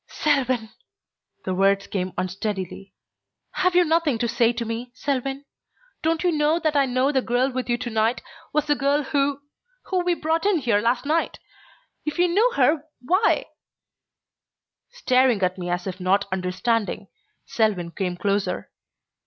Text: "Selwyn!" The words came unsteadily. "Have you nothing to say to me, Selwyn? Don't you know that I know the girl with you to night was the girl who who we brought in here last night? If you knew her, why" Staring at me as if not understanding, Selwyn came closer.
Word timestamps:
"Selwyn!" 0.07 0.69
The 1.45 1.53
words 1.53 1.85
came 1.85 2.11
unsteadily. 2.17 2.95
"Have 3.51 3.75
you 3.75 3.85
nothing 3.85 4.17
to 4.17 4.27
say 4.27 4.51
to 4.51 4.65
me, 4.65 4.89
Selwyn? 4.95 5.45
Don't 6.01 6.23
you 6.23 6.31
know 6.31 6.57
that 6.57 6.75
I 6.75 6.87
know 6.87 7.11
the 7.11 7.21
girl 7.21 7.51
with 7.51 7.69
you 7.69 7.77
to 7.77 7.89
night 7.91 8.23
was 8.51 8.65
the 8.65 8.73
girl 8.73 9.03
who 9.03 9.41
who 9.83 10.03
we 10.03 10.15
brought 10.15 10.43
in 10.47 10.57
here 10.57 10.79
last 10.81 11.05
night? 11.05 11.37
If 12.03 12.17
you 12.17 12.27
knew 12.27 12.51
her, 12.55 12.83
why" 13.03 13.45
Staring 15.03 15.43
at 15.43 15.59
me 15.59 15.69
as 15.69 15.85
if 15.85 15.99
not 15.99 16.25
understanding, 16.31 17.07
Selwyn 17.45 17.91
came 17.91 18.17
closer. 18.17 18.71